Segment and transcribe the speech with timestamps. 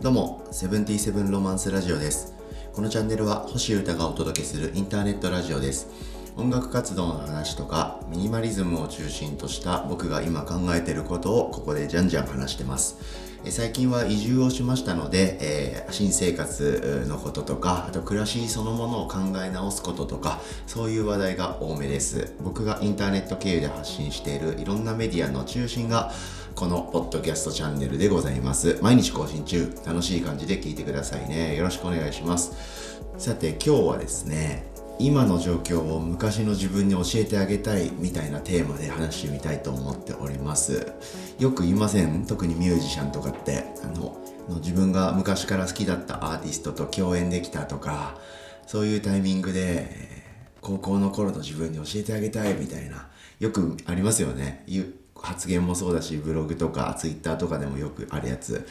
[0.00, 2.34] どうも、セブンティーセブンロマンスラジオです。
[2.72, 5.88] このチャンネルは星歌がお届けするインターネットラジオです。
[6.36, 12.96] 音楽活動の話とか、ミニマリズムを中心とした僕が今考えていることをここでじゃんじゃん話してます。
[13.48, 22.32] 最近は移住をしましたので、えー新生活のこととか、あと暮らしそのものを考え直すこととか、そういう話題が多めです。
[22.40, 26.12] 僕がインターネット経由で発信しているいろんなメディアの中心が、
[26.54, 28.78] このポッドキャストチャンネルでございます。
[28.82, 31.56] 毎日更新中、楽しい感じで聞いてくださいね。
[31.56, 33.00] よろしくお願いします。
[33.16, 34.66] さて、今日はですね、
[34.98, 40.92] 今の状況を昔の自分に教えてあげたいみたいなテーマで話してみたいと思っております。
[41.38, 42.26] よく言いません？
[42.26, 48.18] 特にミュージシャンとかって、あの、の自分が昔から好きだったアーティストと共演できたとか、
[48.66, 49.88] そういうタイミングで、
[50.60, 53.08] 高校の頃の自分に教えてあげたいみたいな、
[53.40, 54.64] よくありますよね。
[55.22, 58.66] 発言もそうだし、ブログとかツイッターとかでもよくあるやつ。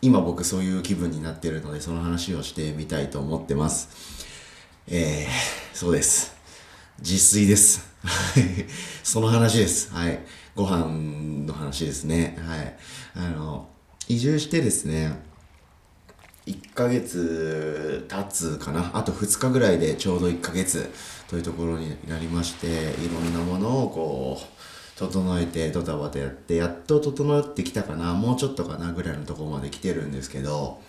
[0.00, 4.24] 今僕そういう気分になってるので、その話をしてみたいと思ってます。
[4.88, 6.36] えー、そうです。
[7.00, 7.80] 自炊です。
[8.04, 8.66] は い
[9.02, 9.92] その話です。
[9.92, 10.20] はい。
[10.54, 12.38] ご飯の話ですね。
[12.46, 12.76] はい。
[13.16, 13.68] あの、
[14.08, 15.26] 移住してですね、
[16.46, 20.92] 1ヶ月経つかなあと2日ぐらいでちょうど1ヶ月
[21.28, 24.55] というところになりましていろんなものをこう
[24.96, 30.80] 整えてドタバタやってやっと整ってきたかなもうちょっとかなぐらいのとこまで来てるんですけど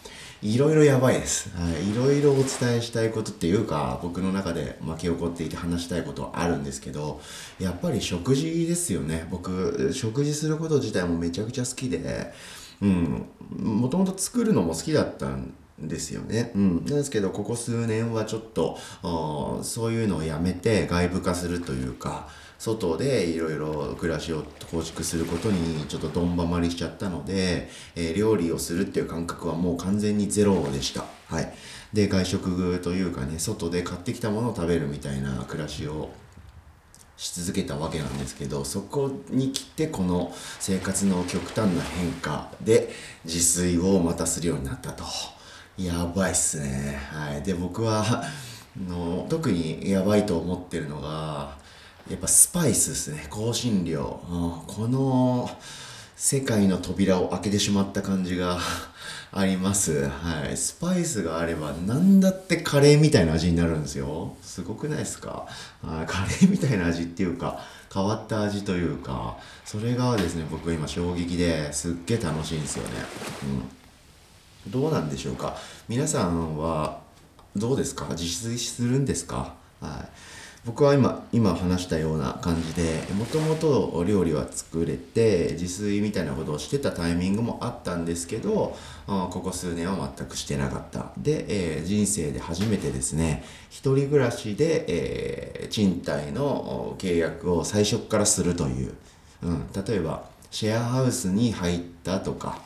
[0.42, 7.20] いろいろやばいです、はい、いろいろお伝えしたいことっていうか僕の中で巻き起こっていて話したいことはあるんですけど
[7.60, 9.28] やっぱり食事ですよね。
[9.32, 12.32] 僕食事すること自体もめちゃくちゃ好きで
[12.82, 13.26] うん、
[13.60, 16.52] もともと作るのも好きだったんですよね。
[16.56, 16.76] うん。
[16.78, 18.78] なんですけど、ここ数年はちょっと、
[19.64, 31.06] そういうのをやめて外部化するというか、外でいろいろ暮らしを構築することにちょっとどんばまりしちゃったので、えー料理をするっていう感覚はもう完全にゼロでした。
[31.28, 31.54] はい。
[31.94, 36.10] で、外食というかね、外で買ってきたものを食べるみたいな暮らしを
[37.18, 42.90] し続けたわけなんですけどそこに来てこの生活の極端な変化で
[43.26, 45.04] 自炊をまたするようになったと
[45.78, 48.24] やばいっすねはいで僕は
[48.88, 51.56] の特にやばいと思ってるのが
[52.10, 55.50] やっぱスパイスですね香辛料、うんこの
[56.20, 58.58] 世界の扉を開けてしまった感じが
[59.32, 60.08] あります。
[60.10, 60.58] はい。
[60.58, 64.36] スパイスがあれば何だってカレーみたいな味になるんですよ。
[64.42, 65.46] すごくないですか？
[65.84, 67.60] はいカレーみたいな味っていうか、
[67.94, 72.90] 変わった味というか、それがですね、僕今衝撃ですっげえ楽しいんですよね。
[73.44, 73.77] うん。
[74.72, 75.56] どうなんでしょうか？
[75.88, 77.00] 皆さんは
[77.56, 78.08] どうですか？
[78.12, 79.54] 自炊するんですか？
[79.82, 80.10] はい。
[80.66, 91.14] 僕は今今話したような感じでもともと料理は作れて自炊みたいなことをしてたタイミングもあったんですけどここ数年は全くしてなかった。
[91.18, 98.94] で、えー人生で初めてですね一人暮らしで、えー賃貸の契約を最初からするという、
[99.44, 102.60] うん、例えばシェアハウスに入ったとか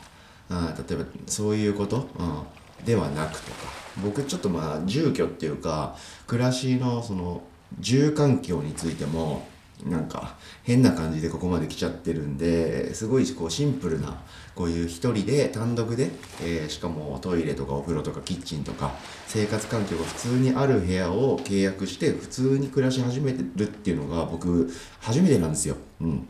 [0.52, 3.82] あ例えばそういうこと、うん、ではなくとか。
[4.04, 5.96] 僕ちょっとまあ住居っていうか
[6.28, 7.42] 暮らしのその
[7.80, 9.48] 住環境についても
[9.86, 14.22] なんか変な感じでここまで来ちゃってるんですごいこうシンプルな
[14.54, 18.92] こういう一人で単独で、えーしかもトイレとかお風呂とかキッチンとか
[19.26, 25.78] 生活環境が普通にある部屋を契約して普通に暮らし始めてるっていうのが僕初めてなんですよ。
[26.02, 26.28] うん。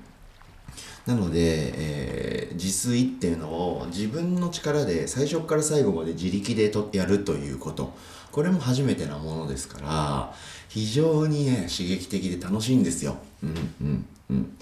[1.06, 2.32] なので、えー
[2.62, 7.94] 自炊っていうのを自分の力で最初から最後まで自力でとやるということ
[8.32, 10.34] これも初めてなものですから
[10.70, 13.18] 非常にね刺激的で楽しいんですよ。
[13.44, 14.58] うんうんうん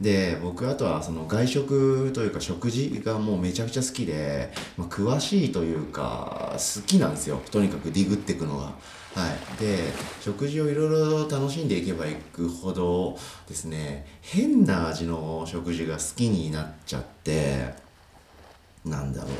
[0.00, 8.72] で僕あとはその外食というか食事がもうめちゃくちゃ好きで、まあ、詳しいというか好きなんですよとにかくディグっていくのが。
[9.14, 13.16] はい、で食事をいろいろ楽しんでいけばいくほど
[13.46, 17.74] ですね変な味の食事が好きになっちゃって
[18.84, 19.30] なんだろう。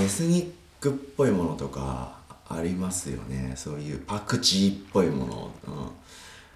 [0.00, 2.18] エスニックっぽいものとか
[2.48, 3.52] ありますよね。
[3.56, 5.70] そういうパクチーっぽいもの、う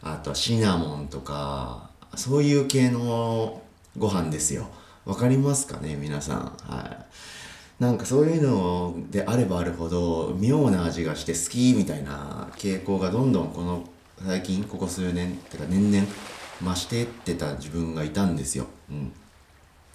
[0.07, 3.63] ん、あとはシナモンとかそういう系の
[3.97, 4.69] ご飯ですよ。
[5.05, 6.39] わかりますかね皆さん。
[6.39, 7.05] はい。
[7.83, 13.83] なんかそういうのであればあるほど妙な味がして好きみたいな傾向がどんどんこの
[14.25, 16.07] 最近ここ数年てか年々
[16.63, 18.67] 増してってた自分がいたんですよ。
[18.89, 19.13] うん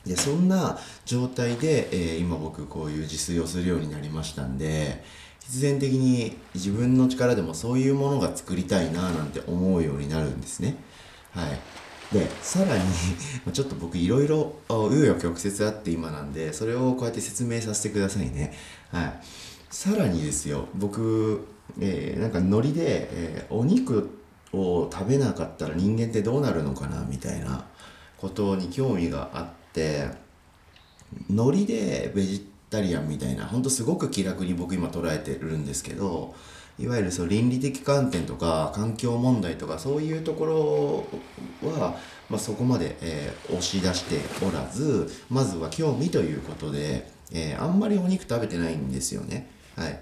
[0.06, 5.04] でそんな状態で、えー今僕こういう自炊をするようになりましたんで
[5.42, 10.76] 必然的に自分の力でもそういうものが作りたいななんて思うようになるんですね。
[11.32, 11.60] はい、
[12.12, 12.84] でさらに
[13.52, 18.54] ちょっと僕いろいろ紆余曲折あって今なんでそれをこうやって説明させてくださいね。
[18.92, 19.22] はい。
[19.70, 21.46] さらにですよ僕、
[21.80, 24.10] えー、なんかノリで、えー、お肉
[24.54, 27.66] を食べなかったら人間ってどうなるのかなみたいな
[28.18, 30.08] ことに興味があって
[31.30, 36.34] ノリでベジタリアンみたいなほんとすごく気楽に僕今捉えてるんですけど
[36.80, 41.08] いわゆるそう倫理的観点とか環境問題とかそういうとこ
[41.64, 41.96] ろは、
[42.30, 49.50] まあ、そこまで、えー、押し出しておらずまずは興味ということで、えー、あんまりお肉食べてないんですよね。
[49.76, 50.00] はい、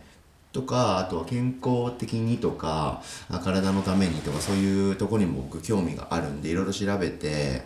[0.51, 3.01] とかあとは健康的にとか
[3.43, 7.63] 体のためにとかそういうとこにも僕興味があるんでいろいろ調べて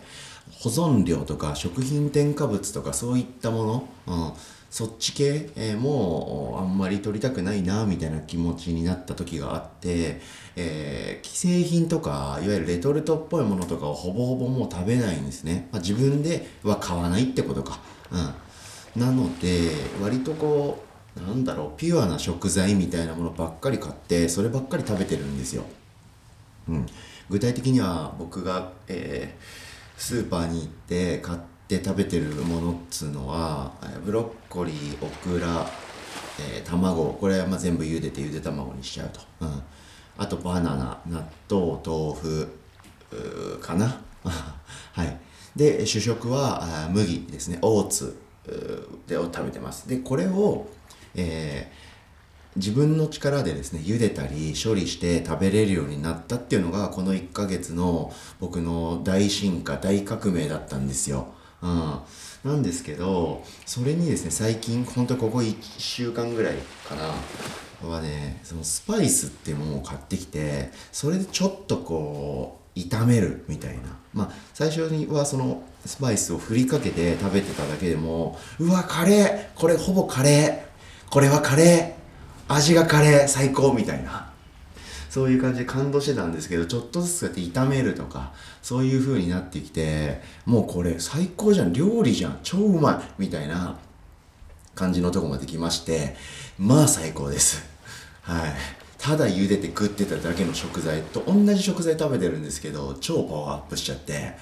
[0.50, 4.32] 保存料とか食品添加物とかそういったもの、うん
[4.70, 10.20] そっち系、えー、もうあんまり取りたくないなみたいな気持ちになった時があって、
[10.54, 17.80] えー、既製品とかいわゆるレトルトっぽいものとかをほぼほぼもう食べないんですね、まあ、自分では買わないってことか、
[18.12, 20.84] うん、なので割とこ
[21.16, 25.64] うなんだろうピュアな食材みたいなものばっかり買ってそればっかり食べてるんですよ、
[26.68, 26.86] うん、
[27.28, 29.69] 具体的には僕が、えー、
[30.00, 31.38] スーパーに行って買っ
[31.68, 33.70] て食べてるものっつうのは
[34.02, 35.66] ブロッコリーオクラ、
[36.40, 37.12] えー、卵。
[37.12, 39.62] これはま全部茹でてゆで卵にしちゃうと、うん、
[40.16, 44.00] あとバナナ納豆豆腐かな。
[44.24, 45.20] はい。
[45.54, 47.58] で主食は麦ですね。
[47.60, 48.16] オーツ
[49.06, 49.86] でを食べてます。
[49.86, 50.66] でこれを、
[51.14, 51.89] えー、
[52.56, 61.28] 自分の力でですね茹でたり処理して食べれるようになったっていうのがこの1ヶ月の僕の大進化大革命だったんですよ。
[61.62, 62.00] うん、
[62.44, 66.56] なんですけどそれにですね最近ほんとここ1週間ぐらい
[66.88, 74.00] かなはねそのスパイスっていうものを買ってきてそれでちょっとこう炒めるみたいな。
[74.12, 81.99] まあ最初にはそのスパイスを振りかけて食べてただけでもうわカレーこれほぼカレーこれはカレー
[82.52, 84.28] 味がカレー最高みたいな。
[85.08, 88.32] そういう感じで感動してたんですけどちょっとずつこうやって炒めるとか
[88.62, 91.72] そういう風になってきてもうこれ最高じゃん。
[91.72, 92.38] 料理じゃん。
[92.42, 93.76] 超うまいみたいな
[94.74, 96.14] 感じのとこまで来まして
[96.58, 97.64] まあ最高です。
[98.22, 98.52] はい。
[98.98, 104.34] ただ茹でて食ってただけの食材と同じ食材食べてるんですけど超パワーアップしちゃって。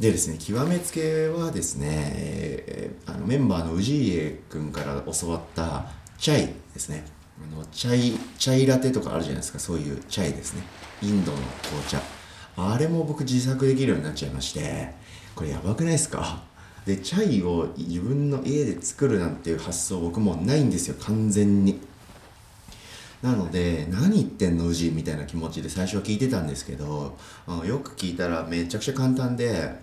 [0.00, 1.86] でですね極めつけはですね、
[2.16, 5.86] えー、あのメンバーの氏家君から教わった
[6.18, 7.13] チャイですね。
[7.42, 9.58] あのチャイチャイラテとかあるじゃないですか。
[9.58, 10.62] そういうチャイですね。
[11.02, 12.00] インドの紅茶。
[12.56, 14.94] あれも僕自作できるようになっちゃいまして
[15.34, 16.42] これやばくないですか？
[16.86, 20.96] でチャイを自分の家で作るなんていう発想僕もないんですよ。
[21.00, 21.80] 完全に。
[23.22, 27.16] なので何言ってんのウジみたいな気持ちで最初は聞いてたんですけど
[27.66, 29.74] よく聞いたらめちゃくちゃ簡単で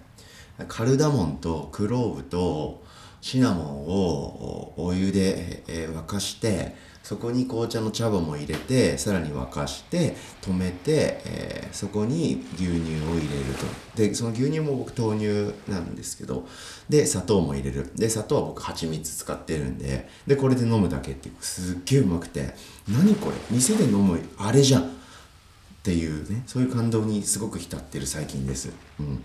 [0.68, 2.81] カルダモンとクローブと
[3.22, 12.76] シナモンをお湯で沸かしてそこに紅茶の茶葉も入れてさらに沸かして止めて、えー、そこに牛乳を
[13.16, 13.54] 入れる
[13.96, 13.98] と。
[13.98, 16.48] でその牛乳も僕豆乳なんですけど
[16.90, 17.92] で砂糖も入れる。
[17.96, 22.56] で砂糖は僕蜂蜜使ってるんででこれで飲むだけってすっげえうまくて。
[22.88, 23.36] 何これ？
[23.50, 24.84] 店で飲むあれじゃん！
[24.84, 24.86] っ
[25.84, 28.70] ていうねそういう感動にすごく浸ってる最近です。
[29.00, 29.24] うん。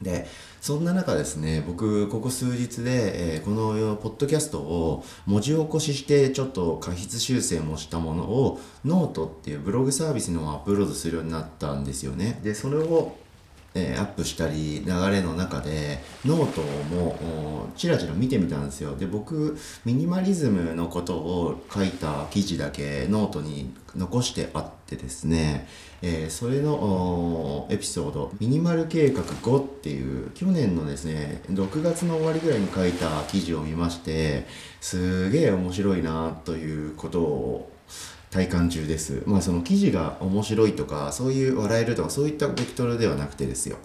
[0.00, 0.26] で
[0.60, 12.40] そんな中ですね僕ここ数日で、えー、このポッドキャストを文字起こししてちょっと加筆修正もしたものをノートっていうブログサービスにもアップロードするようになったんですよね。
[12.42, 13.16] でそれを
[13.78, 16.62] えー、アップしてる流れの中でノート
[16.94, 18.96] もちらちら見てみたんですよ。
[18.96, 25.68] で僕ミニマリズムのことを書いた記事だけノートに残してあってですね、
[26.00, 34.46] えー、それのエピソード「ミニマル計画5」っていう去年のですね6月の終わりぐらいに書いた記事を見まして
[34.80, 37.72] すげえ面白いなということを
[38.36, 39.22] 体感中です。
[39.24, 43.78] まあその記事が面白いとか、そういう笑えるとか、そういったベクトルではなくてですよ。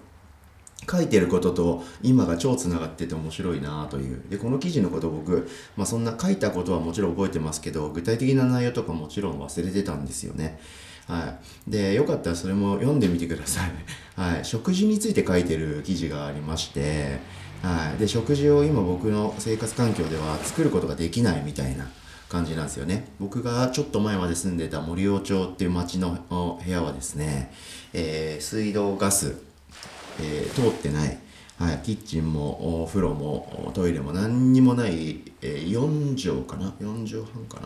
[0.91, 4.21] 書いてることと今が超つながってて面白いなという。
[4.29, 10.59] で、この記事のこと僕、まあそんな書いたことはもちろん覚えてますけど、具体的な内容とかもちろん忘れてたんですよね。
[11.07, 11.71] はい。
[11.71, 13.71] で、よかったらそれも読んでみてください。
[14.19, 14.45] はい。
[14.45, 17.19] 食事について書いてる記事がありまして、
[17.61, 17.99] はい。
[17.99, 21.89] で、食事を今僕の生活環境では作ることができないみたいな。
[22.31, 23.09] 感じなんですよね。
[23.19, 26.17] 僕がちょっと前まで住んでた森尾町っていう町の
[26.63, 27.51] 部屋はですね、
[27.91, 29.35] えー、水道、ガス、
[30.21, 31.19] えー、通ってない、
[31.59, 37.59] はい、キッチンもお風呂もトイレも何にもない、えー、4畳かな ?4 畳半か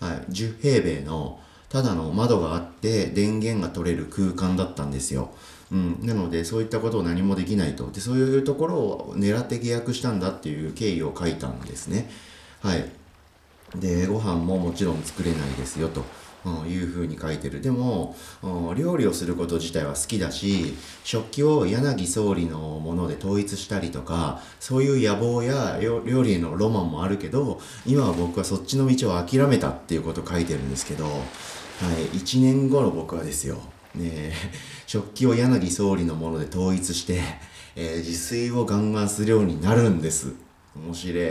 [0.00, 0.06] な？
[0.08, 5.30] はい、10平米のただの窓があって電源が取れる空間だったんですよ。
[5.72, 7.90] うん、なのでそういったことを何もできないと。
[7.90, 12.08] でそういうところを狙って契約したんだっていう経緯を書いたんですね。
[12.60, 13.01] はい。
[13.76, 16.04] でご飯ももちろん作れないですよと、
[16.66, 17.60] いうふうに書いてる。
[17.60, 18.16] でも、
[18.76, 20.74] 料理をすること自体は好きだし、
[21.04, 31.10] 食器を柳総理のもので統一したりとか、そういう野望や料理へのロマンもあるけど、今は僕はそっちの道を諦めたっていうことを書いてるんですけど、は
[32.12, 33.58] い、1年後の僕はですよ、
[33.94, 34.32] ね、
[34.86, 37.22] 食器を柳総理のもので統一して、
[37.76, 40.32] えー、自炊をガンガンするようになるんです。
[40.76, 41.24] 面白い。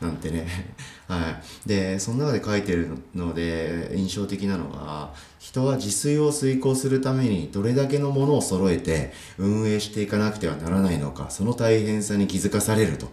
[0.00, 0.46] なんてね。
[1.06, 1.68] はい。
[1.68, 13.08] で、その中で書いてるので印象的なのが、人は自炊を遂行するためにどれだけのものを揃えて運営していかなくてはならないのか、その大変さに気づかされると。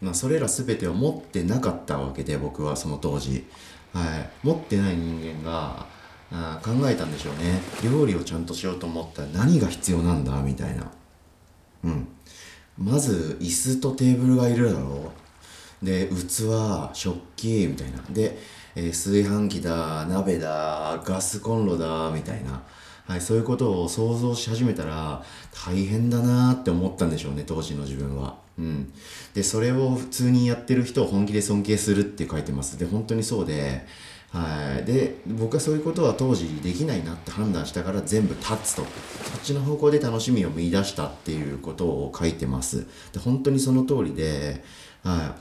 [0.00, 3.44] まあ、それら全てを持ってなかったわけで、僕はその当時。
[3.92, 4.46] はい。
[4.46, 5.86] 持ってない人間が、
[6.32, 7.60] あ考えたんでしょうね。
[7.82, 10.90] 料理をちゃんとしようと思ったら何が必要なんだみたいな。
[11.84, 12.08] うん。
[12.80, 15.12] まず椅子とテーブルがいるだろ
[15.82, 15.84] う。
[15.84, 16.48] で器
[16.94, 18.02] 食器みたいな。
[18.10, 18.38] で、
[18.74, 22.62] えー、炊飯器だ鍋だガスコンロだみたいな、
[23.06, 25.22] はい、そういうことを想像し始めたら
[25.66, 28.38] 大変だなって思ったんでしょうね当時の自分は。
[28.58, 28.92] うん、
[29.32, 32.78] でそれを普通にやってる人を本気で尊敬するって書いてます。
[32.78, 33.86] で本当にそうで
[34.32, 38.82] はい、で僕はそういうことは当時できないなって判断したから全部立つと。
[38.82, 42.86] そっちの方向で楽しみを見出したっていうことを書いてます。
[43.12, 44.62] で本当にその通りで、
[45.02, 45.34] は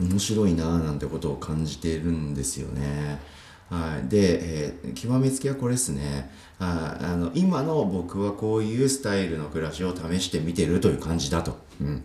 [0.00, 3.18] い、面白いなーなんてことを感じているんですよね。
[3.70, 6.30] はい、で、えー、極めつきはこれですね。
[6.58, 11.58] ああの今の僕はこういうスタイルの暮らしを試してみてるという感じだと。
[11.80, 12.04] うん。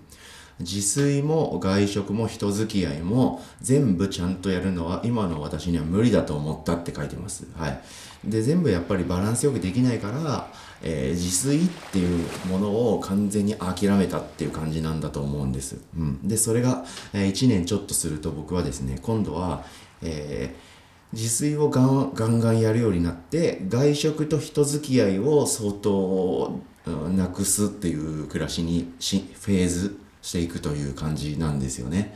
[0.61, 7.45] 自炊も外食も人付き合いも全部ちゃんとやるのは今の私には無理だと思ったって書いてます。
[7.55, 7.81] はい。
[8.23, 10.47] で、全部やっぱりバランスよくできないから、
[10.83, 15.77] えー、自炊っていうものを完全に諦めたっていう感じなんだと思うんです。
[15.97, 16.27] うん。
[16.27, 19.65] で、それが、えー、1年ちょっとすると僕はですね、今度は、
[20.01, 20.71] えー
[21.13, 32.15] 自炊をガンガンガンやるようになって外食と人付き合いを相当なくすっていう暮らしにしフェーズしていくという感じなんですよね。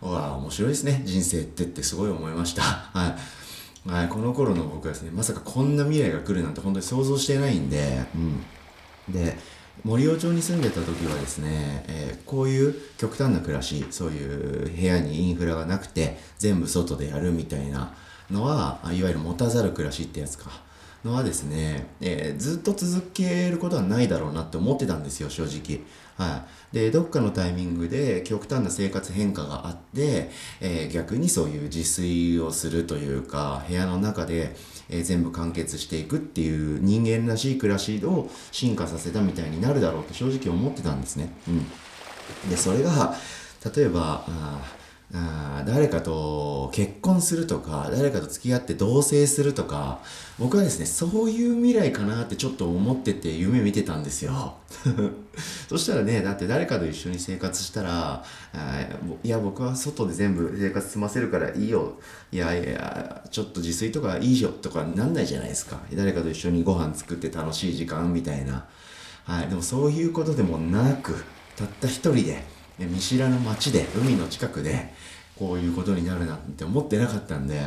[0.00, 1.02] わあ、面白いですね。
[1.04, 2.62] 人生ってってすごい思いました。
[2.92, 3.16] は
[3.86, 3.88] い。
[3.88, 8.44] はい、この頃の僕はですね、まさかこんな未来が来るなんて本当に想像してないんで、うん。
[9.12, 9.36] で、
[9.84, 17.94] 森尾町に住んでた時はですね、えー、こういう極端な暮らし、そういう部屋にインフラがなくて、全部外でやるみたいな
[18.30, 20.50] のは、いわゆる持たざる暮らしってやつか。
[21.04, 25.80] のはですね、えー、ずっと続けることはないだろうなって思ってたんですよ、正直。
[26.20, 26.74] はい。
[26.74, 34.54] で、どっかのタイミングで極端な生活変化があって、えー、逆にそういう自炊をするというか、部屋の中で、
[34.90, 41.32] えー、全部完結していくっていう人間らしい暮らしを進化させたみたいになるだろうって正直思ってたんですね。
[41.48, 42.50] うん。
[42.50, 43.14] で、それが、
[43.74, 44.60] 例えば、あ
[45.12, 50.00] あ誰かと結婚するとか、誰かと付き合って同棲するとか、
[50.38, 54.54] 僕はですね、そういう未来かなってちょっと思ってて夢見てたんですよ。
[55.68, 58.24] そしたらね、だって誰かと一緒に生活したら、
[59.24, 61.98] いや、僕は外で全部生活済ませるからいいよ。
[62.30, 65.80] いやいや、ちょっと自炊とかいいよとかなんないじゃないですか。
[65.92, 68.64] 誰かと一緒にご飯作って楽しい時間みたいな。
[69.24, 71.24] はい、でもそういうことでもなく、
[71.56, 74.92] たった一人で、見知らぬ街で海の近くで
[75.38, 77.60] こういうことになるなんて思ってなかったんで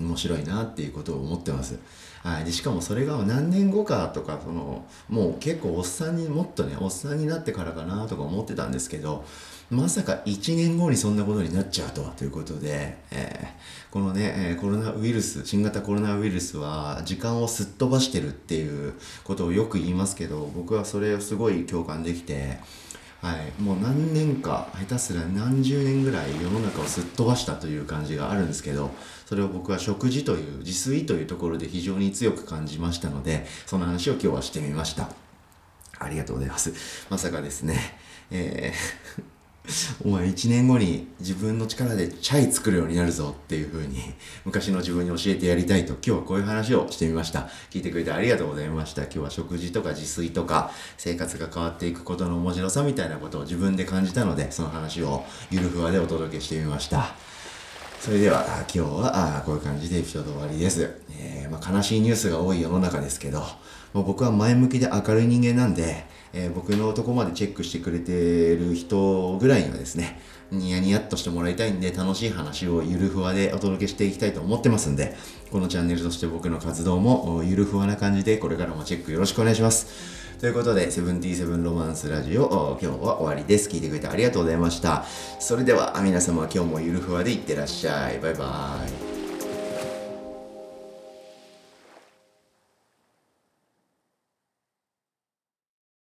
[0.00, 1.78] 面白いなっていうことを思ってます。
[2.22, 9.24] はい、でしかもそれが何年後かとかそのもう結構おっさんにもっとねおっさんになってからかなとか思ってたんですけど
[9.70, 22.60] まさか1年後にそんなことになっちゃうとはということで、えー、このね、え、コロナウイルス新型コロナウイルスは時間をすっ飛ばしてるっていうことをよく言いますけど僕はそれをすごい共感できて
[23.22, 28.90] はい、もう何年か下手すら何十年ぐらい世の中をすっ飛ばしたという感じがあるんですけど
[29.26, 35.08] それを僕は食事という自炊というところで非常に強く感じましたのでその話を今日はしてみました。
[36.00, 37.06] ありがとうございます。
[37.10, 37.78] まさかですね。
[38.32, 39.31] えー
[40.04, 44.00] お前1年後に自分の力でチャイ作るようになるぞっていう風に
[44.44, 47.48] 昔の自分に教えてやりたいと今日はこういう話をしてみました。
[47.70, 49.02] 聞いてくれてありがとうございました。
[49.02, 57.14] 今日は食事とか自炊とか生活が変わっていくことの面白さみたいなことを自分で感じたのでその話をゆるふわでお届けしてみました。
[58.00, 63.38] それでは今日はこういう感じでエピソード終わりです、えーまあ、悲しいニュースが多い世の中ですけど、
[63.94, 70.20] まあ、僕は前向きで明るい人間なんで、えー僕のとこまでチェックしてくれてる人ぐらいにはですね
[70.50, 75.16] ニヤニヤっとしてもらいたいんで楽しい話をゆるふわでお届けしていきたいと思ってますんで
[75.50, 83.70] このチャンネルとして僕の活動もゆるふわな感じでこれからもチェックよろしくお願いしますということで、セブンティーセブンロマンスラジオ、今日は終わりです。
[83.70, 85.04] 聞いてくれてありがとうございました。
[85.38, 88.18] それでは、皆様今日もゆるふわでいってらっしゃい。
[88.18, 89.11] バイバーイ。